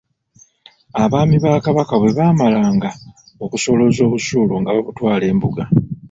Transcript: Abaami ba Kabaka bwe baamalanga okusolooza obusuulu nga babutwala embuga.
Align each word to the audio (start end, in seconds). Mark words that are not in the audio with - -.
Abaami 1.03 1.37
ba 1.43 1.51
Kabaka 1.65 1.93
bwe 2.01 2.11
baamalanga 2.17 2.89
okusolooza 3.43 4.01
obusuulu 4.07 4.53
nga 4.61 4.71
babutwala 4.75 5.23
embuga. 5.31 5.63